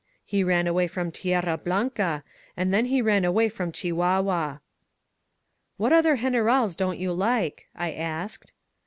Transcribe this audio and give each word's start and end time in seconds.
He 0.25 0.43
ran 0.43 0.65
away 0.65 0.87
from 0.87 1.11
Tierra 1.11 1.59
Blanca, 1.59 2.23
and 2.57 2.73
then 2.73 2.85
he 2.85 3.03
ran 3.03 3.23
away 3.23 3.49
from 3.49 3.71
Chihua* 3.71 4.23
hua!" 4.23 4.57
*nVhat 5.79 5.91
other 5.91 6.17
Grenerals 6.17 6.75
don't 6.75 6.97
you 6.97 7.13
like?" 7.13 7.67
I 7.75 7.91
asked. 7.91 8.51